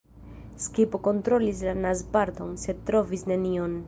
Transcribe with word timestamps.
Skipo 0.61 1.01
kontrolis 1.07 1.61
la 1.67 1.75
naz-parton, 1.81 2.57
sed 2.63 2.81
trovis 2.89 3.27
nenion. 3.33 3.77